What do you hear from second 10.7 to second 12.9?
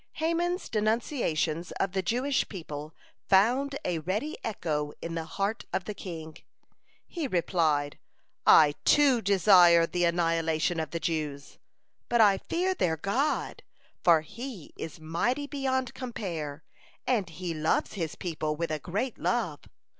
of the Jews, but I fear